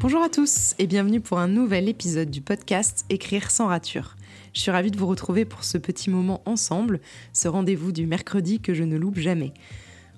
Bonjour 0.00 0.22
à 0.22 0.30
tous 0.30 0.74
et 0.78 0.86
bienvenue 0.86 1.20
pour 1.20 1.40
un 1.40 1.46
nouvel 1.46 1.86
épisode 1.86 2.30
du 2.30 2.40
podcast 2.40 3.04
Écrire 3.10 3.50
sans 3.50 3.66
rature. 3.66 4.16
Je 4.54 4.60
suis 4.60 4.70
ravie 4.70 4.90
de 4.90 4.96
vous 4.96 5.06
retrouver 5.06 5.44
pour 5.44 5.62
ce 5.62 5.76
petit 5.76 6.08
moment 6.08 6.40
ensemble, 6.46 7.00
ce 7.34 7.48
rendez-vous 7.48 7.92
du 7.92 8.06
mercredi 8.06 8.60
que 8.60 8.72
je 8.72 8.82
ne 8.82 8.96
loupe 8.96 9.18
jamais. 9.18 9.52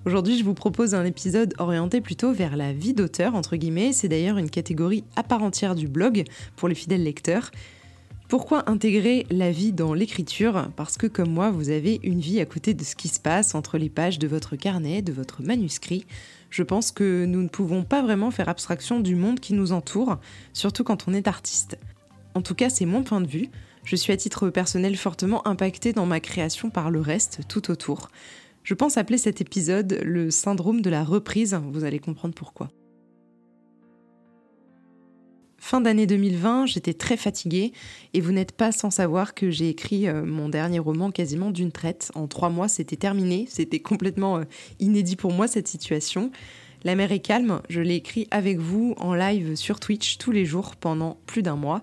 Aujourd'hui, 0.05 0.37
je 0.39 0.45
vous 0.45 0.53
propose 0.53 0.95
un 0.95 1.03
épisode 1.03 1.53
orienté 1.57 1.99
plutôt 1.99 2.31
vers 2.31 2.55
la 2.55 2.71
vie 2.71 2.93
d'auteur, 2.93 3.35
entre 3.35 3.57
guillemets. 3.57 3.91
C'est 3.91 4.07
d'ailleurs 4.07 4.37
une 4.37 4.49
catégorie 4.49 5.03
à 5.17 5.23
part 5.23 5.43
entière 5.43 5.75
du 5.75 5.89
blog 5.89 6.23
pour 6.55 6.69
les 6.69 6.75
fidèles 6.75 7.03
lecteurs. 7.03 7.51
Pourquoi 8.33 8.67
intégrer 8.67 9.27
la 9.29 9.51
vie 9.51 9.73
dans 9.73 9.93
l'écriture? 9.93 10.71
Parce 10.75 10.97
que 10.97 11.05
comme 11.05 11.29
moi, 11.29 11.51
vous 11.51 11.69
avez 11.69 11.99
une 12.01 12.19
vie 12.19 12.39
à 12.39 12.47
côté 12.47 12.73
de 12.73 12.83
ce 12.83 12.95
qui 12.95 13.07
se 13.07 13.19
passe 13.19 13.53
entre 13.53 13.77
les 13.77 13.91
pages 13.91 14.17
de 14.17 14.27
votre 14.27 14.55
carnet, 14.55 15.03
de 15.03 15.13
votre 15.13 15.43
manuscrit 15.43 16.07
je 16.49 16.63
pense 16.63 16.91
que 16.91 17.25
nous 17.25 17.43
ne 17.43 17.47
pouvons 17.47 17.83
pas 17.83 18.01
vraiment 18.01 18.31
faire 18.31 18.49
abstraction 18.49 18.99
du 18.99 19.15
monde 19.15 19.39
qui 19.39 19.53
nous 19.53 19.71
entoure, 19.71 20.17
surtout 20.51 20.83
quand 20.83 21.07
on 21.07 21.13
est 21.13 21.27
artiste. 21.27 21.77
En 22.33 22.41
tout 22.41 22.55
cas, 22.55 22.71
c'est 22.71 22.85
mon 22.85 23.03
point 23.03 23.21
de 23.21 23.27
vue. 23.27 23.49
Je 23.83 23.95
suis 23.95 24.11
à 24.11 24.17
titre 24.17 24.49
personnel 24.49 24.97
fortement 24.97 25.47
impactée 25.47 25.93
dans 25.93 26.07
ma 26.07 26.19
création 26.19 26.71
par 26.71 26.89
le 26.89 27.01
reste 27.01 27.41
tout 27.47 27.69
autour. 27.69 28.09
Je 28.63 28.73
pense 28.73 28.97
appeler 28.97 29.19
cet 29.19 29.41
épisode 29.41 29.99
le 30.03 30.31
syndrome 30.31 30.81
de 30.81 30.89
la 30.89 31.03
reprise, 31.03 31.55
vous 31.71 31.83
allez 31.83 31.99
comprendre 31.99 32.33
pourquoi. 32.33 32.69
Fin 35.65 35.79
d'année 35.79 36.05
2020, 36.07 36.65
j'étais 36.65 36.93
très 36.93 37.15
fatiguée 37.15 37.71
et 38.13 38.19
vous 38.19 38.33
n'êtes 38.33 38.51
pas 38.51 38.73
sans 38.73 38.91
savoir 38.91 39.33
que 39.33 39.49
j'ai 39.49 39.69
écrit 39.69 40.09
euh, 40.09 40.25
mon 40.25 40.49
dernier 40.49 40.79
roman 40.79 41.09
quasiment 41.09 41.51
d'une 41.51 41.71
traite. 41.71 42.11
En 42.15 42.27
trois 42.27 42.49
mois, 42.49 42.67
c'était 42.67 42.97
terminé. 42.97 43.45
C'était 43.49 43.79
complètement 43.79 44.39
euh, 44.39 44.43
inédit 44.81 45.15
pour 45.15 45.31
moi 45.31 45.47
cette 45.47 45.69
situation. 45.69 46.31
La 46.83 46.95
mer 46.95 47.13
est 47.13 47.21
calme, 47.21 47.61
je 47.69 47.79
l'ai 47.79 47.95
écrit 47.95 48.27
avec 48.29 48.59
vous 48.59 48.93
en 48.97 49.13
live 49.15 49.55
sur 49.55 49.79
Twitch 49.79 50.17
tous 50.17 50.31
les 50.31 50.43
jours 50.43 50.75
pendant 50.75 51.17
plus 51.27 51.43
d'un 51.43 51.55
mois. 51.55 51.81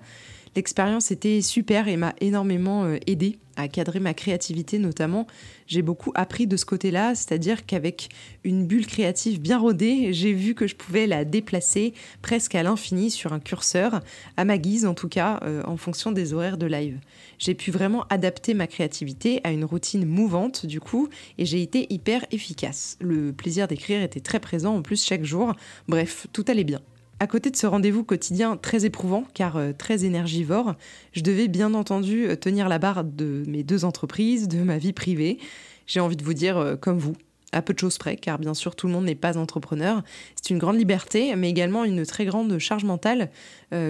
L'expérience 0.57 1.11
était 1.13 1.43
super 1.43 1.87
et 1.87 1.97
m'a 1.97 2.15
énormément 2.21 2.85
euh, 2.85 2.97
aidé 3.07 3.39
à 3.57 3.69
cadrer 3.69 4.01
ma 4.01 4.15
créativité 4.15 4.79
notamment. 4.79 5.27
J'ai 5.67 5.83
beaucoup 5.83 6.13
appris 6.15 6.47
de 6.47 6.57
ce 6.57 6.65
côté-là, 6.65 7.15
c'est-à-dire 7.15 7.67
qu'avec 7.67 8.09
une 8.43 8.67
bulle 8.67 8.87
créative 8.87 9.41
bien 9.41 9.59
rodée, 9.59 10.13
j'ai 10.13 10.33
vu 10.33 10.55
que 10.55 10.67
je 10.67 10.75
pouvais 10.75 11.07
la 11.07 11.25
déplacer 11.25 11.95
presque 12.23 12.55
à 12.55 12.63
l'infini 12.63 13.11
sur 13.11 13.33
un 13.33 13.39
curseur, 13.39 14.01
à 14.37 14.45
ma 14.45 14.59
guise 14.59 14.87
en 14.87 14.95
tout 14.95 15.09
cas, 15.09 15.41
euh, 15.43 15.63
en 15.67 15.77
fonction 15.77 16.11
des 16.11 16.33
horaires 16.33 16.59
de 16.59 16.67
live. 16.67 16.99
J'ai 17.39 17.55
pu 17.55 17.71
vraiment 17.71 18.05
adapter 18.09 18.55
ma 18.55 18.67
créativité 18.67 19.41
à 19.45 19.53
une 19.53 19.65
routine 19.65 20.05
mouvante 20.05 20.67
du 20.67 20.81
coup, 20.81 21.09
et 21.39 21.45
j'ai 21.45 21.63
été 21.63 21.87
hyper 21.93 22.25
efficace. 22.33 22.97
Le 23.01 23.33
plaisir 23.33 23.69
d'écrire 23.69 24.03
était 24.03 24.21
très 24.21 24.41
présent 24.41 24.75
en 24.75 24.83
plus 24.83 25.05
chaque 25.05 25.25
jour. 25.25 25.55
Bref, 25.87 26.27
tout 26.33 26.45
allait 26.49 26.65
bien. 26.65 26.81
À 27.23 27.27
côté 27.27 27.51
de 27.51 27.57
ce 27.57 27.67
rendez-vous 27.67 28.03
quotidien 28.03 28.57
très 28.57 28.87
éprouvant, 28.87 29.25
car 29.35 29.59
euh, 29.59 29.73
très 29.77 30.07
énergivore, 30.07 30.75
je 31.13 31.21
devais 31.21 31.49
bien 31.49 31.75
entendu 31.75 32.27
euh, 32.27 32.35
tenir 32.35 32.67
la 32.67 32.79
barre 32.79 33.05
de 33.05 33.45
mes 33.47 33.63
deux 33.63 33.85
entreprises, 33.85 34.49
de 34.49 34.63
ma 34.63 34.79
vie 34.79 34.95
privée. 34.95 35.39
J'ai 35.87 36.01
envie 36.01 36.17
de 36.17 36.25
vous 36.25 36.33
dire, 36.33 36.57
euh, 36.57 36.77
comme 36.77 36.97
vous, 36.97 37.13
à 37.53 37.61
peu 37.61 37.75
de 37.75 37.79
choses 37.79 37.99
près, 37.99 38.17
car 38.17 38.39
bien 38.39 38.55
sûr 38.55 38.75
tout 38.75 38.87
le 38.87 38.95
monde 38.95 39.05
n'est 39.05 39.15
pas 39.15 39.37
entrepreneur. 39.37 40.03
C'est 40.35 40.49
une 40.49 40.59
grande 40.59 40.79
liberté, 40.79 41.37
mais 41.37 41.51
également 41.51 41.85
une 41.85 42.07
très 42.07 42.25
grande 42.25 42.57
charge 42.59 42.85
mentale. 42.85 43.29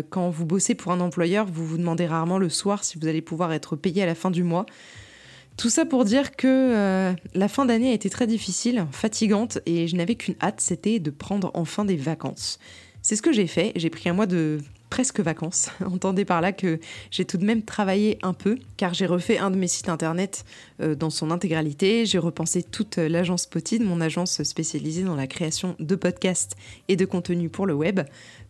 quand 0.08 0.30
vous 0.30 0.46
bossez 0.46 0.74
pour 0.74 0.90
un 0.90 0.98
employeur, 1.00 1.46
vous 1.46 1.64
vous 1.66 1.76
demandez 1.76 2.06
rarement 2.06 2.38
le 2.38 2.48
soir 2.48 2.82
si 2.82 2.98
vous 2.98 3.06
allez 3.06 3.20
pouvoir 3.20 3.52
être 3.52 3.76
payé 3.76 4.02
à 4.02 4.06
la 4.06 4.14
fin 4.14 4.30
du 4.30 4.42
mois. 4.42 4.64
Tout 5.58 5.68
ça 5.68 5.84
pour 5.84 6.06
dire 6.06 6.34
que 6.36 7.14
la 7.34 7.48
fin 7.48 7.66
d'année 7.66 7.90
a 7.90 7.92
été 7.92 8.08
très 8.08 8.26
difficile, 8.26 8.86
fatigante, 8.92 9.58
et 9.66 9.88
je 9.88 9.94
n'avais 9.94 10.14
qu'une 10.14 10.36
hâte, 10.40 10.62
c'était 10.62 10.98
de 10.98 11.10
prendre 11.10 11.50
enfin 11.52 11.84
des 11.84 11.96
vacances. 11.96 12.58
C'est 13.10 13.16
ce 13.16 13.22
que 13.22 13.32
j'ai 13.32 13.48
fait. 13.48 13.72
J'ai 13.74 13.90
pris 13.90 14.08
un 14.08 14.12
mois 14.12 14.26
de 14.26 14.58
presque 14.88 15.18
vacances. 15.18 15.70
Entendez 15.84 16.24
par 16.24 16.40
là 16.40 16.52
que 16.52 16.78
j'ai 17.10 17.24
tout 17.24 17.38
de 17.38 17.44
même 17.44 17.64
travaillé 17.64 18.18
un 18.22 18.32
peu, 18.32 18.56
car 18.76 18.94
j'ai 18.94 19.06
refait 19.06 19.36
un 19.36 19.50
de 19.50 19.56
mes 19.56 19.66
sites 19.66 19.88
internet 19.88 20.44
euh, 20.80 20.94
dans 20.94 21.10
son 21.10 21.32
intégralité. 21.32 22.06
J'ai 22.06 22.18
repensé 22.18 22.62
toute 22.62 22.98
l'agence 22.98 23.46
Potide, 23.46 23.82
mon 23.82 24.00
agence 24.00 24.44
spécialisée 24.44 25.02
dans 25.02 25.16
la 25.16 25.26
création 25.26 25.74
de 25.80 25.96
podcasts 25.96 26.54
et 26.86 26.94
de 26.94 27.04
contenus 27.04 27.50
pour 27.50 27.66
le 27.66 27.74
web. 27.74 27.98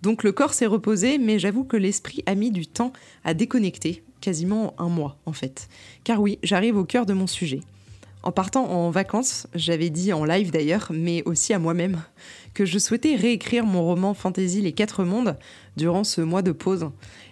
Donc 0.02 0.24
le 0.24 0.32
corps 0.32 0.52
s'est 0.52 0.66
reposé, 0.66 1.16
mais 1.16 1.38
j'avoue 1.38 1.64
que 1.64 1.78
l'esprit 1.78 2.22
a 2.26 2.34
mis 2.34 2.50
du 2.50 2.66
temps 2.66 2.92
à 3.24 3.32
déconnecter, 3.32 4.02
quasiment 4.20 4.74
un 4.76 4.90
mois 4.90 5.16
en 5.24 5.32
fait. 5.32 5.70
Car 6.04 6.20
oui, 6.20 6.38
j'arrive 6.42 6.76
au 6.76 6.84
cœur 6.84 7.06
de 7.06 7.14
mon 7.14 7.26
sujet. 7.26 7.60
En 8.22 8.32
partant 8.32 8.70
en 8.70 8.90
vacances, 8.90 9.46
j'avais 9.54 9.88
dit 9.88 10.12
en 10.12 10.26
live 10.26 10.50
d'ailleurs, 10.50 10.88
mais 10.92 11.22
aussi 11.24 11.54
à 11.54 11.58
moi-même, 11.58 12.02
que 12.52 12.66
je 12.66 12.78
souhaitais 12.78 13.16
réécrire 13.16 13.64
mon 13.64 13.82
roman 13.82 14.12
fantasy 14.12 14.60
Les 14.60 14.72
Quatre 14.72 15.04
Mondes 15.04 15.38
durant 15.78 16.04
ce 16.04 16.20
mois 16.20 16.42
de 16.42 16.52
pause. 16.52 16.90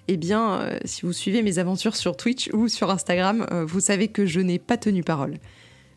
Eh 0.09 0.16
bien, 0.16 0.60
euh, 0.60 0.78
si 0.87 1.03
vous 1.03 1.12
suivez 1.12 1.43
mes 1.43 1.59
aventures 1.59 1.94
sur 1.94 2.16
Twitch 2.16 2.49
ou 2.54 2.69
sur 2.69 2.91
Instagram, 2.91 3.47
euh, 3.53 3.66
vous 3.66 3.81
savez 3.81 4.09
que 4.09 4.25
je 4.25 4.41
n'ai 4.41 4.59
pas 4.59 4.78
tenu 4.78 5.03
parole. 5.03 5.34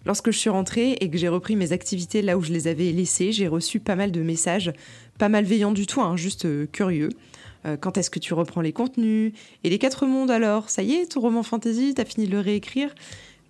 Lorsque 0.06 0.32
je 0.32 0.38
suis 0.38 0.50
rentrée 0.50 0.98
et 1.00 1.10
que 1.10 1.18
j'ai 1.18 1.30
repris 1.30 1.56
mes 1.56 1.72
activités 1.72 2.22
là 2.22 2.38
où 2.38 2.42
je 2.42 2.52
les 2.52 2.68
avais 2.68 2.92
laissées, 2.92 3.32
j'ai 3.32 3.48
reçu 3.48 3.80
pas 3.80 3.96
mal 3.96 4.12
de 4.12 4.22
messages, 4.22 4.74
pas 5.18 5.30
malveillants 5.30 5.72
du 5.72 5.86
tout, 5.86 6.02
hein, 6.02 6.18
juste 6.18 6.46
euh, 6.46 6.66
curieux. 6.70 7.10
quand 7.80 7.98
est-ce 8.00 8.10
que 8.10 8.18
tu 8.18 8.34
reprends 8.34 8.62
les 8.62 8.74
contenus? 8.74 9.34
Et 9.64 9.70
les 9.70 9.78
quatre 9.78 10.08
mondes 10.08 10.32
alors? 10.32 10.72
Ça 10.72 10.82
y 10.82 10.94
est, 10.94 11.12
ton 11.12 11.22
roman 11.22 11.44
fantasy, 11.44 11.94
t'as 11.94 12.06
fini 12.06 12.26
de 12.26 12.32
le 12.32 12.40
réécrire? 12.40 12.94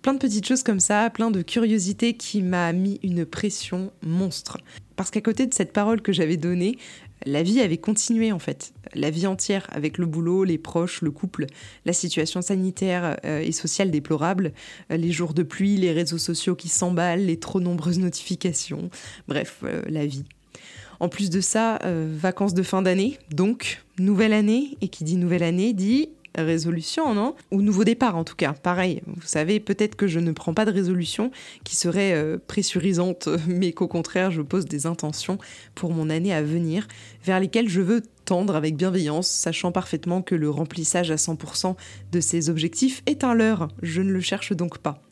Plein 0.02 0.14
de 0.14 0.18
petites 0.18 0.46
choses 0.46 0.64
comme 0.64 0.80
ça, 0.80 1.08
plein 1.10 1.30
de 1.30 1.42
curiosité 1.42 2.14
qui 2.14 2.42
m'a 2.42 2.72
mis 2.72 2.98
une 3.04 3.24
pression 3.24 3.92
monstre. 4.02 4.58
Parce 4.96 5.12
qu'à 5.12 5.20
côté 5.20 5.46
de 5.46 5.54
cette 5.54 5.72
parole 5.72 6.02
que 6.02 6.12
j'avais 6.12 6.36
donnée, 6.36 6.76
la 7.24 7.44
vie 7.44 7.60
avait 7.60 7.76
continué 7.76 8.32
en 8.32 8.40
fait. 8.40 8.72
La 8.94 9.10
vie 9.10 9.28
entière 9.28 9.68
avec 9.70 9.98
le 9.98 10.06
boulot, 10.06 10.42
les 10.42 10.58
proches, 10.58 11.02
le 11.02 11.12
couple, 11.12 11.46
la 11.84 11.92
situation 11.92 12.42
sanitaire 12.42 13.16
euh, 13.24 13.40
et 13.42 13.52
sociale 13.52 13.92
déplorable, 13.92 14.52
euh, 14.90 14.96
les 14.96 15.12
jours 15.12 15.34
de 15.34 15.44
pluie, 15.44 15.76
les 15.76 15.92
réseaux 15.92 16.18
sociaux 16.18 16.56
qui 16.56 16.68
s'emballent, 16.68 17.26
les 17.26 17.38
trop 17.38 17.60
nombreuses 17.60 18.00
notifications, 18.00 18.90
bref, 19.28 19.60
euh, 19.62 19.82
la 19.88 20.04
vie. 20.04 20.24
En 20.98 21.08
plus 21.08 21.30
de 21.30 21.40
ça, 21.40 21.80
vacances 21.84 22.54
de 22.54 22.62
fin 22.62 22.80
d'année, 22.80 23.18
donc 23.32 23.82
nouvelle 23.98 24.32
année, 24.32 24.76
et 24.82 24.86
qui 24.86 25.02
dit 25.02 25.16
nouvelle 25.16 25.42
année 25.42 25.72
dit 25.72 26.10
résolution, 26.36 27.14
non? 27.14 27.34
Ou 27.50 27.62
nouveau 27.62 27.84
départ 27.84 28.16
en 28.16 28.24
tout 28.24 28.36
cas. 28.36 28.52
Pareil, 28.52 29.02
vous 29.06 29.26
savez, 29.26 29.60
peut-être 29.60 29.96
que 29.96 30.06
je 30.06 30.18
ne 30.18 30.32
prends 30.32 30.54
pas 30.54 30.64
de 30.64 30.70
résolution 30.70 31.30
qui 31.64 31.76
serait 31.76 32.14
euh, 32.14 32.38
pressurisante, 32.46 33.28
mais 33.48 33.72
qu'au 33.72 33.88
contraire, 33.88 34.30
je 34.30 34.42
pose 34.42 34.66
des 34.66 34.86
intentions 34.86 35.38
pour 35.74 35.92
mon 35.92 36.10
année 36.10 36.32
à 36.32 36.42
venir, 36.42 36.88
vers 37.24 37.40
lesquelles 37.40 37.68
je 37.68 37.80
veux 37.80 38.02
tendre 38.24 38.54
avec 38.54 38.76
bienveillance, 38.76 39.28
sachant 39.28 39.72
parfaitement 39.72 40.22
que 40.22 40.34
le 40.34 40.48
remplissage 40.48 41.10
à 41.10 41.16
100% 41.16 41.76
de 42.12 42.20
ces 42.20 42.50
objectifs 42.50 43.02
est 43.06 43.24
un 43.24 43.34
leurre. 43.34 43.68
Je 43.82 44.00
ne 44.00 44.12
le 44.12 44.20
cherche 44.20 44.52
donc 44.52 44.78
pas. 44.78 45.02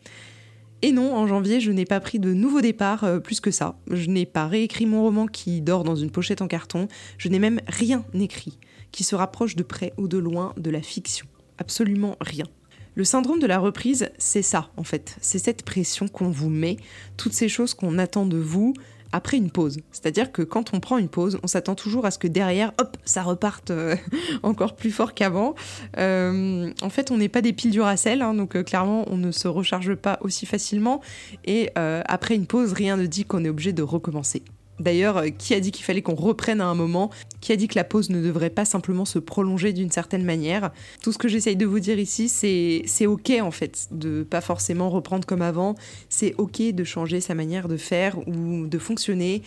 Et 0.82 0.92
non, 0.92 1.14
en 1.14 1.26
janvier, 1.26 1.60
je 1.60 1.70
n'ai 1.70 1.84
pas 1.84 2.00
pris 2.00 2.18
de 2.18 2.32
nouveau 2.32 2.62
départ 2.62 3.04
euh, 3.04 3.18
plus 3.18 3.41
que 3.41 3.50
ça. 3.50 3.78
Je 3.91 4.08
n'ai 4.08 4.24
pas 4.24 4.46
réécrit 4.46 4.86
mon 4.86 5.02
roman 5.02 5.26
qui 5.26 5.60
dort 5.60 5.84
dans 5.84 5.96
une 5.96 6.10
pochette 6.10 6.41
en 6.41 6.48
carton. 6.48 6.88
Je 7.18 7.28
n'ai 7.28 7.38
même 7.38 7.60
rien 7.66 8.04
écrit 8.14 8.58
qui 8.91 9.04
se 9.04 9.14
rapproche 9.14 9.56
de 9.56 9.62
près 9.62 9.92
ou 9.98 10.08
de 10.08 10.18
loin 10.18 10.54
de 10.56 10.70
la 10.70 10.80
fiction. 10.80 11.26
Absolument 11.58 12.16
rien. 12.20 12.46
Le 12.94 13.04
syndrome 13.04 13.38
de 13.38 13.46
la 13.46 13.58
reprise, 13.58 14.10
c'est 14.18 14.42
ça 14.42 14.70
en 14.76 14.82
fait. 14.82 15.16
C'est 15.20 15.38
cette 15.38 15.62
pression 15.62 16.08
qu'on 16.08 16.30
vous 16.30 16.50
met, 16.50 16.76
toutes 17.16 17.34
ces 17.34 17.48
choses 17.48 17.74
qu'on 17.74 17.98
attend 17.98 18.26
de 18.26 18.38
vous 18.38 18.74
après 19.12 19.37
une 19.37 19.50
pause. 19.50 19.81
C'est-à-dire 19.93 20.32
que 20.32 20.43
quand 20.43 20.75
on 20.75 20.81
prend 20.81 20.98
une 20.98 21.09
pause, 21.09 21.38
on 21.43 21.47
s'attend 21.47 21.75
toujours 21.75 22.06
à 22.06 22.10
ce 22.10 22.19
que 22.19 22.28
derrière, 22.28 22.72
hop, 22.78 22.97
ça 23.04 23.22
reparte 23.22 23.71
euh, 23.71 23.97
encore 24.43 24.76
plus 24.76 24.91
fort 24.91 25.15
qu'avant. 25.15 25.54
Euh, 25.98 26.72
en 26.82 26.91
fait, 26.91 27.10
on 27.10 27.16
n'est 27.16 27.28
pas 27.28 27.43
des 27.43 27.53
piles 27.53 27.71
du 27.71 27.82
hein, 27.82 28.34
donc 28.34 28.56
euh, 28.56 28.62
clairement, 28.62 29.04
on 29.09 29.16
ne 29.16 29.32
se 29.32 29.48
recharge 29.48 29.95
pas 29.95 30.18
aussi 30.21 30.47
facilement. 30.47 31.01
Et 31.45 31.71
après 31.74 32.34
une 32.34 32.47
pause, 32.47 32.72
rien 32.72 32.97
ne 32.97 33.07
dit 33.07 33.24
qu'on 33.24 33.45
est 33.45 33.48
obligé 33.48 33.72
de 33.72 33.83
recommencer. 33.83 34.42
D'ailleurs, 34.80 35.18
euh, 35.18 35.28
qui 35.28 35.54
a 35.54 35.60
dit 35.60 35.71
qu'il 35.71 35.84
fallait 35.84 36.03
qu'on 36.03 36.15
reprenne 36.15 36.60
à 36.60 36.66
un 36.66 36.74
moment 36.74 37.10
Qui 37.41 37.53
a 37.53 37.56
dit 37.56 37.68
que 37.68 37.77
la 37.77 37.84
pause 37.84 38.10
ne 38.10 38.21
devrait 38.21 38.50
pas 38.50 38.65
simplement 38.65 39.04
se 39.04 39.18
prolonger 39.18 39.72
d'une 39.72 39.91
certaine 39.91 40.24
manière 40.24 40.71
Tout 41.03 41.12
ce 41.12 41.18
que 41.18 41.28
j'essaye 41.28 41.56
de 41.56 41.66
vous 41.66 41.78
dire 41.78 41.98
ici, 41.98 42.28
c'est 42.28 43.06
ok 43.06 43.32
en 43.41 43.50
fait, 43.50 43.88
de 43.92 44.22
pas 44.22 44.41
forcément 44.41 44.91
reprendre 44.91 45.27
comme 45.27 45.42
avant. 45.42 45.74
C'est 46.09 46.34
ok 46.38 46.72
de 46.72 46.84
changer 46.84 47.21
sa 47.21 47.34
manière 47.34 47.68
de 47.68 47.77
faire 47.77 48.18
ou 48.27 48.66
de 48.66 48.78
fonctionner. 48.78 49.42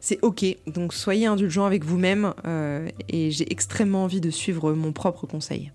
C'est 0.00 0.18
ok, 0.22 0.46
donc 0.66 0.94
soyez 0.94 1.26
indulgents 1.26 1.66
avec 1.66 1.84
vous-même 1.84 2.32
euh, 2.46 2.88
et 3.08 3.30
j'ai 3.30 3.52
extrêmement 3.52 4.04
envie 4.04 4.22
de 4.22 4.30
suivre 4.30 4.72
mon 4.72 4.92
propre 4.92 5.26
conseil. 5.26 5.72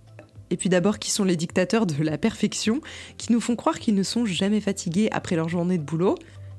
Et 0.49 0.57
puis 0.57 0.69
d'abord, 0.69 0.99
qui 0.99 1.11
sont 1.11 1.23
les 1.23 1.35
dictateurs 1.35 1.85
de 1.85 2.03
la 2.03 2.17
perfection, 2.17 2.81
qui 3.17 3.31
nous 3.31 3.41
font 3.41 3.55
croire 3.55 3.79
qu'ils 3.79 3.95
ne 3.95 4.03
sont 4.03 4.25
jamais 4.25 4.61
fatigués 4.61 5.09
après 5.11 5.35
leur 5.35 5.49
journée 5.49 5.77
de 5.77 5.83
boulot? 5.83 6.15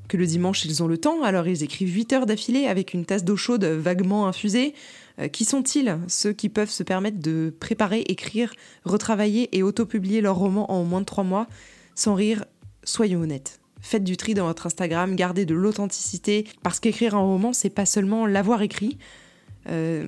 Que 0.08 0.16
le 0.16 0.26
dimanche 0.26 0.64
ils 0.64 0.82
ont 0.82 0.86
le 0.86 0.98
temps, 0.98 1.22
alors 1.22 1.46
ils 1.48 1.62
écrivent 1.62 1.94
8 1.94 2.12
heures 2.12 2.26
d'affilée 2.26 2.66
avec 2.66 2.94
une 2.94 3.04
tasse 3.04 3.24
d'eau 3.24 3.36
chaude 3.36 3.64
vaguement 3.64 4.26
infusée. 4.26 4.74
Euh, 5.18 5.28
qui 5.28 5.44
sont-ils, 5.44 5.98
ceux 6.08 6.32
qui 6.32 6.48
peuvent 6.48 6.70
se 6.70 6.82
permettre 6.82 7.18
de 7.18 7.54
préparer, 7.58 8.00
écrire, 8.00 8.52
retravailler 8.84 9.56
et 9.56 9.62
auto-publier 9.62 10.20
leur 10.20 10.36
roman 10.36 10.70
en 10.70 10.84
moins 10.84 11.00
de 11.00 11.06
3 11.06 11.24
mois? 11.24 11.46
Sans 11.94 12.14
rire, 12.14 12.44
soyons 12.84 13.20
honnêtes. 13.20 13.60
Faites 13.80 14.04
du 14.04 14.16
tri 14.16 14.34
dans 14.34 14.46
votre 14.46 14.66
Instagram, 14.66 15.16
gardez 15.16 15.44
de 15.44 15.54
l'authenticité, 15.54 16.46
parce 16.62 16.80
qu'écrire 16.80 17.14
un 17.14 17.20
roman, 17.20 17.52
c'est 17.52 17.70
pas 17.70 17.86
seulement 17.86 18.26
l'avoir 18.26 18.62
écrit, 18.62 18.98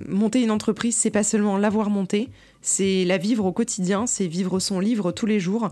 monter 0.09 0.43
une 0.43 0.51
entreprise, 0.51 0.97
c'est 0.97 1.11
pas 1.11 1.23
seulement 1.23 1.57
l'avoir 1.59 1.91
montée, 1.91 2.29
c'est 2.61 3.05
la 3.05 3.19
vivre 3.19 3.45
au 3.45 3.53
quotidien, 3.53 4.07
c'est 4.07 4.27
vivre 4.27 4.59
son 4.59 4.81
livre 4.81 5.13
tous 5.13 5.27
les 5.27 5.39
jours 5.39 5.71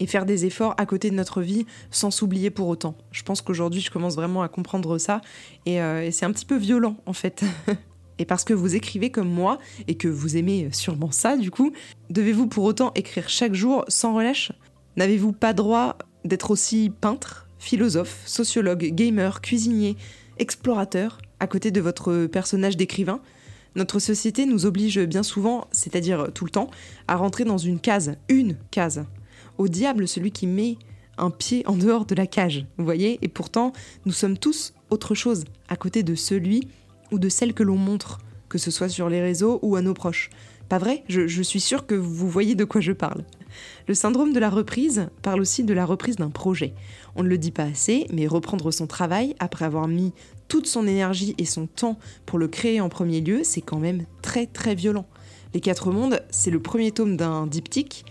et 0.00 0.06
faire 0.06 0.26
des 0.26 0.44
efforts 0.44 0.74
à 0.78 0.86
côté 0.86 1.10
de 1.10 1.14
notre 1.14 1.42
vie 1.42 1.66
sans 1.90 2.10
s'oublier 2.10 2.50
pour 2.50 2.68
autant. 2.68 2.96
Je 3.12 3.22
pense 3.22 3.40
qu'aujourd'hui, 3.40 3.80
je 3.80 3.90
commence 3.90 4.16
vraiment 4.16 4.42
à 4.42 4.48
comprendre 4.48 4.98
ça 4.98 5.20
et, 5.64 5.76
et 5.76 6.10
c'est 6.10 6.24
un 6.24 6.32
petit 6.32 6.46
peu 6.46 6.56
violent 6.56 6.96
en 7.06 7.12
fait. 7.12 7.44
Et 8.18 8.24
parce 8.24 8.44
que 8.44 8.54
vous 8.54 8.74
écrivez 8.74 9.10
comme 9.10 9.28
moi, 9.28 9.58
et 9.88 9.96
que 9.96 10.08
vous 10.08 10.36
aimez 10.36 10.68
sûrement 10.72 11.10
ça 11.10 11.36
du 11.36 11.50
coup, 11.50 11.72
devez-vous 12.10 12.46
pour 12.46 12.64
autant 12.64 12.92
écrire 12.94 13.28
chaque 13.28 13.54
jour 13.54 13.84
sans 13.88 14.14
relâche? 14.14 14.52
N'avez-vous 14.96 15.32
pas 15.32 15.52
droit 15.52 15.98
d'être 16.24 16.50
aussi 16.50 16.90
peintre, 17.00 17.48
philosophe, 17.58 18.22
sociologue, 18.24 18.90
gamer, 18.92 19.40
cuisinier, 19.40 19.96
explorateur, 20.38 21.18
à 21.40 21.46
côté 21.46 21.70
de 21.70 21.80
votre 21.80 22.26
personnage 22.26 22.76
d'écrivain? 22.76 23.20
Notre 23.74 23.98
société 23.98 24.46
nous 24.46 24.64
oblige 24.64 24.98
bien 25.00 25.22
souvent, 25.22 25.68
c'est-à-dire 25.70 26.28
tout 26.32 26.46
le 26.46 26.50
temps, 26.50 26.70
à 27.08 27.16
rentrer 27.16 27.44
dans 27.44 27.58
une 27.58 27.78
case, 27.78 28.16
une 28.30 28.56
case. 28.70 29.04
Au 29.58 29.68
diable 29.68 30.06
celui 30.06 30.32
qui 30.32 30.46
met 30.46 30.76
un 31.18 31.30
pied 31.30 31.62
en 31.66 31.76
dehors 31.76 32.04
de 32.04 32.14
la 32.14 32.26
cage, 32.26 32.66
vous 32.76 32.84
voyez 32.84 33.18
Et 33.22 33.28
pourtant, 33.28 33.72
nous 34.04 34.12
sommes 34.12 34.36
tous 34.36 34.74
autre 34.90 35.14
chose, 35.14 35.44
à 35.68 35.76
côté 35.76 36.02
de 36.02 36.14
celui 36.14 36.68
ou 37.12 37.18
de 37.18 37.28
celle 37.28 37.54
que 37.54 37.62
l'on 37.62 37.76
montre, 37.76 38.18
que 38.48 38.58
ce 38.58 38.70
soit 38.70 38.88
sur 38.88 39.08
les 39.08 39.20
réseaux 39.20 39.58
ou 39.62 39.76
à 39.76 39.82
nos 39.82 39.94
proches. 39.94 40.30
Pas 40.68 40.78
vrai? 40.78 41.04
Je, 41.08 41.42
suis 41.42 41.60
sûre 41.60 41.86
que 41.86 41.94
vous 41.94 42.28
voyez 42.28 42.56
de 42.56 42.64
quoi 42.64 42.80
je 42.80 42.92
parle. 42.92 43.24
Le 43.86 43.94
syndrome 43.94 44.32
de 44.32 44.40
la 44.40 44.50
reprise 44.50 45.08
parle 45.22 45.40
aussi 45.40 45.62
de 45.62 45.72
la 45.72 45.86
reprise 45.86 46.16
d'un 46.16 46.30
projet. 46.30 46.74
On 47.14 47.22
ne 47.22 47.28
le 47.28 47.38
dit 47.38 47.52
pas 47.52 47.64
assez, 47.64 48.06
mais 48.12 48.26
reprendre 48.26 48.70
son 48.72 48.86
travail 48.86 49.36
après 49.38 49.64
avoir 49.64 49.86
mis 49.86 50.12
toute 50.48 50.66
son 50.66 50.86
énergie 50.86 51.34
et 51.38 51.44
son 51.44 51.66
temps 51.66 51.98
pour 52.26 52.38
le 52.38 52.48
créer 52.48 52.80
en 52.80 52.88
premier 52.88 53.20
lieu, 53.20 53.40
c'est 53.44 53.60
quand 53.60 53.78
même 53.78 54.04
très 54.22 54.46
très 54.46 54.74
violent. 54.74 55.06
Les 55.54 55.60
Quatre 55.60 55.92
Mondes, 55.92 56.20
c'est 56.30 56.50
le 56.50 56.60
premier 56.60 56.90
tome 56.90 57.16
d'un 57.16 57.46
diptyque 57.46 58.04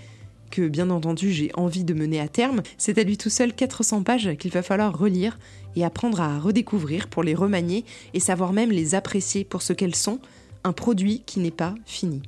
bien 0.62 0.90
entendu 0.90 1.32
j'ai 1.32 1.52
envie 1.56 1.84
de 1.84 1.94
mener 1.94 2.20
à 2.20 2.28
terme. 2.28 2.62
C'est 2.78 2.98
à 2.98 3.04
lui 3.04 3.18
tout 3.18 3.30
seul 3.30 3.54
400 3.54 4.04
pages 4.04 4.36
qu'il 4.38 4.52
va 4.52 4.62
falloir 4.62 4.98
relire 4.98 5.38
et 5.76 5.84
apprendre 5.84 6.22
à 6.22 6.40
redécouvrir 6.40 7.08
pour 7.08 7.24
les 7.24 7.36
remanier 7.36 7.86
et 8.14 8.20
savoir 8.20 8.54
même 8.54 8.72
les 8.72 8.96
apprécier 8.96 9.44
pour 9.44 9.62
ce 9.62 9.74
qu'elles 9.74 9.96
sont, 9.96 10.20
un 10.64 10.74
produit 10.74 11.24
qui 11.26 11.40
n'est 11.40 11.52
pas 11.52 11.76
fini. 11.86 12.22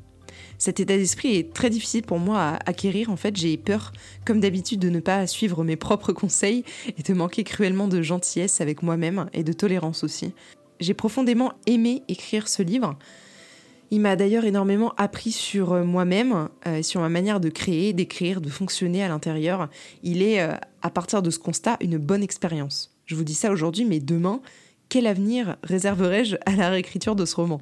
Cet 0.58 0.80
état 0.80 0.98
d'esprit 0.98 1.36
est 1.36 1.54
très 1.54 1.70
difficile 1.70 2.04
pour 2.04 2.20
moi 2.20 2.40
à 2.40 2.70
acquérir. 2.70 3.12
En 3.12 3.16
fait, 3.16 3.36
j'ai 3.36 3.58
peur, 3.58 3.94
comme 4.26 4.40
d'habitude, 4.40 4.80
de 4.80 4.90
ne 4.90 5.00
pas 5.00 5.28
suivre 5.28 5.64
mes 5.64 5.76
propres 5.76 6.14
conseils 6.14 6.64
et 6.98 7.04
de 7.04 7.14
manquer 7.14 7.44
cruellement 7.44 7.88
de 7.88 8.02
gentillesse 8.02 8.60
avec 8.60 8.82
moi-même 8.82 9.30
et 9.34 9.44
de 9.44 9.54
tolérance 9.54 10.04
aussi. 10.04 10.34
J'ai 10.80 10.94
profondément 10.94 11.54
aimé 11.66 12.04
écrire 12.08 12.48
ce 12.48 12.64
livre. 12.64 12.98
Il 13.90 14.02
m'a 14.02 14.18
d'ailleurs 14.18 14.44
énormément 14.44 14.94
appris 14.98 15.32
sur 15.32 15.74
moi-même, 15.86 16.50
euh, 16.68 16.84
sur 16.84 17.00
ma 17.00 17.08
manière 17.08 17.40
de 17.40 17.50
créer, 17.50 17.94
d'écrire, 17.94 18.42
de 18.42 18.50
fonctionner 18.50 19.02
à 19.02 19.08
l'intérieur. 19.08 19.70
Il 20.04 20.22
est, 20.22 20.42
euh, 20.42 20.56
à 20.82 20.90
partir 20.90 21.22
de 21.22 21.30
ce 21.30 21.40
constat, 21.40 21.78
une 21.80 21.98
bonne 21.98 22.22
expérience. 22.22 22.94
Je 23.06 23.16
vous 23.16 23.24
dis 23.24 23.34
ça 23.34 23.50
aujourd'hui, 23.50 23.86
mais 23.86 24.00
demain, 24.00 24.42
quel 24.90 25.08
avenir 25.08 25.56
réserverai-je 25.64 26.36
à 26.46 26.56
la 26.56 26.70
réécriture 26.70 27.16
de 27.16 27.24
ce 27.24 27.36
roman? 27.38 27.62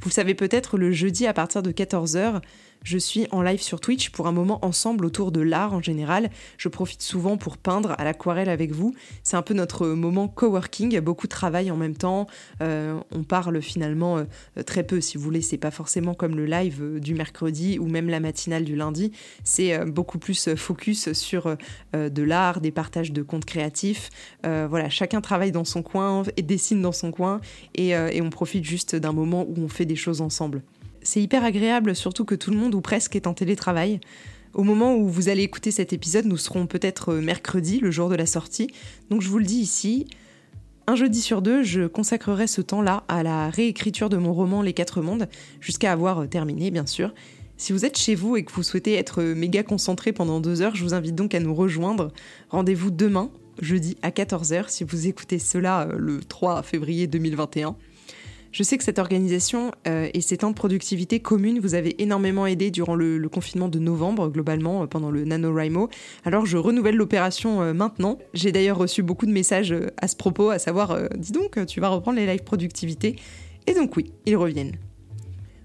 Vous 0.00 0.08
le 0.08 0.14
savez 0.14 0.34
peut-être, 0.34 0.78
le 0.78 0.92
jeudi 0.92 1.26
à 1.26 1.32
partir 1.32 1.62
de 1.62 1.72
14h, 1.72 2.42
je 2.86 2.98
suis 2.98 3.26
en 3.32 3.42
live 3.42 3.60
sur 3.60 3.80
Twitch 3.80 4.10
pour 4.10 4.28
un 4.28 4.32
moment 4.32 4.64
ensemble 4.64 5.04
autour 5.04 5.32
de 5.32 5.40
l'art 5.40 5.74
en 5.74 5.82
général. 5.82 6.30
Je 6.56 6.68
profite 6.68 7.02
souvent 7.02 7.36
pour 7.36 7.56
peindre 7.56 7.96
à 7.98 8.04
l'aquarelle 8.04 8.48
avec 8.48 8.70
vous. 8.70 8.94
C'est 9.24 9.36
un 9.36 9.42
peu 9.42 9.54
notre 9.54 9.88
moment 9.88 10.28
coworking, 10.28 11.00
beaucoup 11.00 11.26
de 11.26 11.32
travail 11.32 11.72
en 11.72 11.76
même 11.76 11.96
temps. 11.96 12.28
Euh, 12.62 13.00
on 13.10 13.24
parle 13.24 13.60
finalement 13.60 14.18
euh, 14.18 14.62
très 14.62 14.84
peu, 14.84 15.00
si 15.00 15.18
vous 15.18 15.24
voulez. 15.24 15.42
C'est 15.42 15.58
pas 15.58 15.72
forcément 15.72 16.14
comme 16.14 16.36
le 16.36 16.46
live 16.46 16.78
euh, 16.80 17.00
du 17.00 17.14
mercredi 17.14 17.80
ou 17.80 17.88
même 17.88 18.08
la 18.08 18.20
matinale 18.20 18.62
du 18.62 18.76
lundi. 18.76 19.10
C'est 19.42 19.84
beaucoup 19.86 20.20
plus 20.20 20.54
focus 20.54 21.12
sur 21.12 21.56
de 21.92 22.22
l'art, 22.22 22.60
des 22.60 22.70
partages 22.70 23.10
de 23.10 23.22
comptes 23.22 23.44
créatifs. 23.44 24.10
voilà, 24.44 24.88
chacun 24.90 25.20
travaille 25.20 25.50
dans 25.50 25.64
son 25.64 25.82
coin 25.82 26.22
et 26.36 26.42
dessine 26.42 26.80
dans 26.82 26.92
son 26.92 27.10
coin 27.10 27.40
et 27.74 28.20
on 28.20 28.30
profite 28.30 28.64
juste 28.64 28.94
d'un 28.94 29.12
moment 29.12 29.44
où 29.48 29.54
on 29.58 29.68
fait 29.68 29.86
des 29.86 29.96
choses 29.96 30.20
ensemble. 30.20 30.62
C'est 31.06 31.22
hyper 31.22 31.44
agréable, 31.44 31.94
surtout 31.94 32.24
que 32.24 32.34
tout 32.34 32.50
le 32.50 32.56
monde 32.56 32.74
ou 32.74 32.80
presque 32.80 33.14
est 33.14 33.28
en 33.28 33.32
télétravail. 33.32 34.00
Au 34.54 34.64
moment 34.64 34.96
où 34.96 35.08
vous 35.08 35.28
allez 35.28 35.44
écouter 35.44 35.70
cet 35.70 35.92
épisode, 35.92 36.24
nous 36.24 36.36
serons 36.36 36.66
peut-être 36.66 37.10
euh, 37.12 37.20
mercredi, 37.20 37.78
le 37.78 37.92
jour 37.92 38.08
de 38.08 38.16
la 38.16 38.26
sortie. 38.26 38.66
Donc 39.08 39.22
je 39.22 39.28
vous 39.28 39.38
le 39.38 39.44
dis 39.44 39.58
ici, 39.60 40.08
un 40.88 40.96
jeudi 40.96 41.20
sur 41.20 41.42
deux, 41.42 41.62
je 41.62 41.86
consacrerai 41.86 42.48
ce 42.48 42.60
temps-là 42.60 43.04
à 43.06 43.22
la 43.22 43.50
réécriture 43.50 44.08
de 44.08 44.16
mon 44.16 44.32
roman 44.32 44.62
Les 44.62 44.72
Quatre 44.72 45.00
Mondes, 45.00 45.28
jusqu'à 45.60 45.92
avoir 45.92 46.22
euh, 46.22 46.26
terminé, 46.26 46.72
bien 46.72 46.86
sûr. 46.86 47.14
Si 47.56 47.72
vous 47.72 47.84
êtes 47.84 47.96
chez 47.96 48.16
vous 48.16 48.36
et 48.36 48.44
que 48.44 48.50
vous 48.50 48.64
souhaitez 48.64 48.94
être 48.94 49.22
euh, 49.22 49.36
méga 49.36 49.62
concentré 49.62 50.12
pendant 50.12 50.40
deux 50.40 50.60
heures, 50.60 50.74
je 50.74 50.82
vous 50.82 50.92
invite 50.92 51.14
donc 51.14 51.36
à 51.36 51.40
nous 51.40 51.54
rejoindre. 51.54 52.10
Rendez-vous 52.50 52.90
demain, 52.90 53.30
jeudi 53.62 53.96
à 54.02 54.10
14h, 54.10 54.70
si 54.70 54.82
vous 54.82 55.06
écoutez 55.06 55.38
cela 55.38 55.86
le 55.96 56.18
3 56.18 56.64
février 56.64 57.06
2021. 57.06 57.76
Je 58.56 58.62
sais 58.62 58.78
que 58.78 58.84
cette 58.84 58.98
organisation 58.98 59.70
euh, 59.86 60.08
et 60.14 60.22
ces 60.22 60.38
temps 60.38 60.48
de 60.48 60.54
productivité 60.54 61.20
commune 61.20 61.60
vous 61.60 61.74
avez 61.74 62.02
énormément 62.02 62.46
aidé 62.46 62.70
durant 62.70 62.94
le, 62.94 63.28
confinement 63.28 63.68
de 63.68 63.78
novembre, 63.78 64.30
globalement, 64.30 64.82
euh, 64.82 64.86
pendant 64.86 65.10
le 65.10 65.26
NaNoWriMo. 65.26 65.90
Alors 66.24 66.46
je 66.46 66.56
renouvelle 66.56 66.96
l'opération 66.96 67.60
euh, 67.60 67.74
maintenant. 67.74 68.16
J'ai 68.32 68.52
d'ailleurs 68.52 68.78
reçu 68.78 69.02
beaucoup 69.02 69.26
de 69.26 69.30
messages 69.30 69.74
à 69.98 70.08
ce 70.08 70.16
propos, 70.16 70.48
à 70.48 70.58
savoir, 70.58 70.98
dis 71.18 71.32
donc, 71.32 71.66
tu 71.66 71.80
vas 71.80 71.90
reprendre 71.90 72.16
les 72.16 72.24
live 72.24 72.44
productivité. 72.44 73.16
Et 73.66 73.74
donc 73.74 73.94
oui, 73.94 74.14
ils 74.24 74.36
reviennent. 74.36 74.72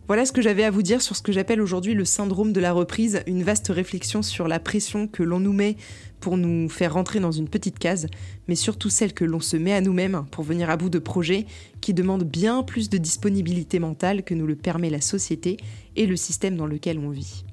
Voilà 0.08 0.26
ce 0.26 0.32
que 0.32 0.42
j'avais 0.42 0.64
à 0.64 0.72
vous 0.72 0.82
dire 0.82 1.02
sur 1.02 1.16
ce 1.16 1.22
que 1.22 1.32
j'appelle 1.32 1.62
aujourd'hui 1.62 1.94
le 1.94 2.06
syndrome 2.06 2.52
de 2.52 2.60
la 2.60 2.74
reprise, 2.74 3.22
une 3.28 3.44
vaste 3.44 3.70
réflexion 3.70 4.22
sur 4.22 4.48
la 4.48 4.60
pression 4.60 5.08
que 5.08 5.24
l'on 5.24 5.40
nous 5.40 5.54
met 5.54 5.78
pour 6.20 6.38
nous 6.38 6.68
faire 6.70 6.94
rentrer 6.94 7.20
dans 7.20 7.32
une 7.32 7.48
petite 7.48 7.80
case, 7.80 8.08
mais 8.48 8.56
surtout 8.56 8.90
celle 8.90 9.14
que 9.14 9.24
l'on 9.24 9.40
se 9.40 9.58
met 9.58 9.74
à 9.74 9.82
nous-mêmes 9.82 10.26
pour 10.32 10.44
venir 10.44 10.70
à 10.70 10.78
bout 10.78 10.90
de 10.90 11.00
projets 11.00 11.46
qui 11.80 11.94
demandent 11.94 12.26
bien 12.26 12.64
plus 12.64 12.90
de 12.90 12.98
disponibilité 12.98 13.80
mentale 13.80 14.24
que 14.24 14.34
nous 14.34 14.48
le 14.48 14.56
permet 14.56 14.90
la 14.90 15.02
société 15.02 15.58
et 15.96 16.06
le 16.06 16.16
système 16.16 16.58
dans 16.58 16.68
lequel 16.68 17.00
on 17.00 17.10
vit. 17.10 17.46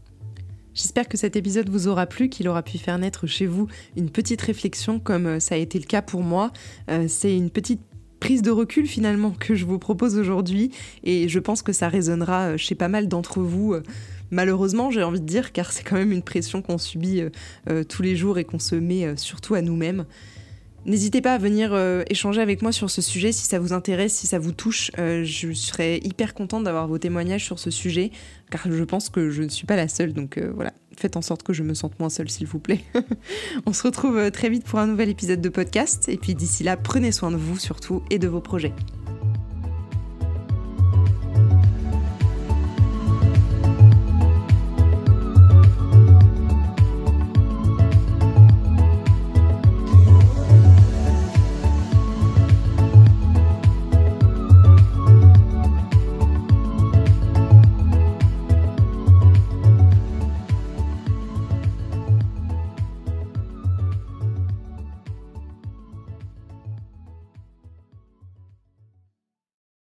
J'espère 0.75 1.09
que 1.09 1.17
cet 1.17 1.35
épisode 1.35 1.69
vous 1.69 1.89
aura 1.89 2.07
plu, 2.07 2.29
qu'il 2.29 2.49
aura 2.49 2.63
pu 2.63 2.79
faire 2.79 2.99
naître 2.99 3.27
chez 3.27 3.47
vous 3.47 3.67
une 3.97 4.11
petite 4.11 4.41
réflexion 4.41 5.01
comme 5.01 5.27
euh, 5.27 5.41
ça 5.41 5.57
a 5.57 5.59
été 5.59 5.77
le 5.79 5.87
cas 5.87 6.03
pour 6.03 6.23
moi. 6.23 6.53
Euh, 6.89 7.07
c'est 7.09 7.37
une 7.37 7.51
petite 7.51 7.81
prise 8.19 8.43
de 8.43 8.51
recul 8.51 8.87
finalement 8.87 9.31
que 9.31 9.55
je 9.55 9.65
vous 9.65 9.79
propose 9.79 10.19
aujourd'hui 10.19 10.71
et 11.05 11.29
je 11.29 11.39
pense 11.39 11.63
que 11.63 11.73
ça 11.73 11.89
résonnera 11.89 12.49
euh, 12.49 12.57
chez 12.57 12.75
pas 12.75 12.89
mal 12.89 13.09
d'entre 13.09 13.41
vous. 13.41 13.75
Euh, 13.75 13.83
malheureusement, 14.31 14.91
j'ai 14.91 15.03
envie 15.03 15.21
de 15.21 15.27
dire, 15.27 15.53
car 15.53 15.73
c'est 15.73 15.85
quand 15.85 15.97
même 15.97 16.13
une 16.13 16.23
pression 16.23 16.63
qu'on 16.63 16.79
subit 16.79 17.23
euh, 17.69 17.85
tous 17.85 18.03
les 18.03 18.17
jours 18.17 18.39
et 18.39 18.45
qu'on 18.45 18.59
se 18.59 18.75
met 18.75 19.17
surtout 19.17 19.55
à 19.55 19.63
nous-mêmes. 19.63 20.05
N'hésitez 20.87 21.21
pas 21.21 21.35
à 21.35 21.39
venir 21.39 21.77
échanger 22.09 22.41
avec 22.41 22.63
moi 22.63 22.73
sur 22.73 22.89
ce 22.89 23.03
sujet 23.03 23.33
si 23.33 23.45
ça 23.45 23.59
vous 23.59 23.75
intéresse, 23.75 24.15
si 24.15 24.27
ça 24.27 24.39
vous 24.39 24.53
touche. 24.53 24.91
je 24.97 25.53
serais 25.53 25.99
hyper 25.99 26.33
contente 26.33 26.65
d'avoir 26.65 26.87
vos 26.87 26.97
témoignages 26.97 27.45
sur 27.45 27.59
ce 27.59 27.71
sujet, 27.71 28.11
car 28.51 28.63
je 28.71 28.85
pense 28.85 29.11
que 29.11 29.29
je 29.29 29.43
ne 29.43 29.49
suis 29.49 29.67
pas 29.67 29.77
la 29.77 29.89
seule. 29.89 30.15
Donc 30.15 30.39
voilà, 30.55 30.73
faites 30.99 31.17
en 31.17 31.23
sorte 31.23 31.43
que 31.43 31.53
je 31.53 31.63
me 31.63 31.75
sente 31.75 31.99
moins 31.99 32.11
seule, 32.11 32.31
s'il 32.31 32.47
vous 32.47 32.59
plaît. 32.59 32.81
On 33.67 33.73
se 33.73 33.83
retrouve 33.83 34.19
euh, 34.19 34.31
très 34.31 34.49
vite 34.49 34.65
pour 34.65 34.79
un 34.79 34.87
nouvel 34.87 35.09
épisode 35.09 35.41
de 35.41 35.49
podcast. 35.49 36.09
Et 36.09 36.17
puis 36.17 36.35
d'ici 36.35 36.65
là, 36.65 36.77
prenez 36.77 37.13
soin 37.13 37.31
de 37.31 37.37
vous 37.37 37.59
surtout 37.59 38.03
et 38.11 38.19
de 38.19 38.29
vos 38.29 38.41
projets. 38.41 38.73